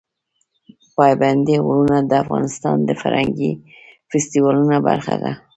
پابندي 0.95 1.55
غرونه 1.65 1.97
د 2.05 2.11
افغانستان 2.23 2.77
د 2.83 2.89
فرهنګي 3.01 3.51
فستیوالونو 4.09 4.77
برخه 4.87 5.15
ده. 5.23 5.31